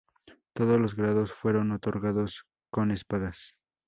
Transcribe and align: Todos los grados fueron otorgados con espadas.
Todos 0.53 0.79
los 0.79 0.95
grados 0.95 1.31
fueron 1.31 1.69
otorgados 1.71 2.47
con 2.71 2.89
espadas. 2.89 3.53